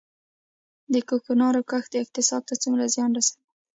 د 0.93 0.95
کوکنارو 1.09 1.61
کښت 1.71 1.91
اقتصاد 2.03 2.41
ته 2.49 2.55
څومره 2.63 2.85
زیان 2.93 3.11
رسوي؟ 3.17 3.41